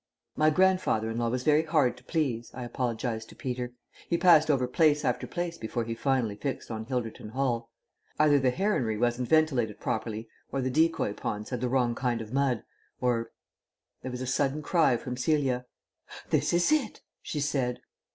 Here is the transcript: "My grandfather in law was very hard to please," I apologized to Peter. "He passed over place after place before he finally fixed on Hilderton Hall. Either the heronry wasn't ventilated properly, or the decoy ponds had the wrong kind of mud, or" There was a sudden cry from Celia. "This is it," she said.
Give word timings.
"My 0.35 0.49
grandfather 0.49 1.11
in 1.11 1.19
law 1.19 1.29
was 1.29 1.43
very 1.43 1.61
hard 1.63 1.95
to 1.97 2.03
please," 2.03 2.49
I 2.55 2.63
apologized 2.63 3.29
to 3.29 3.35
Peter. 3.35 3.73
"He 4.09 4.17
passed 4.17 4.49
over 4.49 4.67
place 4.67 5.05
after 5.05 5.27
place 5.27 5.59
before 5.59 5.83
he 5.83 5.93
finally 5.93 6.35
fixed 6.35 6.71
on 6.71 6.85
Hilderton 6.85 7.33
Hall. 7.33 7.69
Either 8.17 8.39
the 8.39 8.49
heronry 8.51 8.97
wasn't 8.99 9.27
ventilated 9.29 9.79
properly, 9.79 10.27
or 10.51 10.59
the 10.59 10.71
decoy 10.71 11.13
ponds 11.13 11.51
had 11.51 11.61
the 11.61 11.69
wrong 11.69 11.93
kind 11.93 12.19
of 12.19 12.33
mud, 12.33 12.63
or" 12.99 13.29
There 14.01 14.09
was 14.09 14.21
a 14.21 14.25
sudden 14.25 14.63
cry 14.63 14.97
from 14.97 15.17
Celia. 15.17 15.67
"This 16.31 16.51
is 16.51 16.71
it," 16.71 17.01
she 17.21 17.39
said. 17.39 17.79